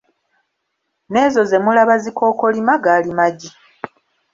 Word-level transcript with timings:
N'ezo 1.11 1.41
ze 1.49 1.57
mulaba 1.63 1.91
ezikookolima 1.99 2.73
gaali 2.83 3.11
magi. 3.19 3.49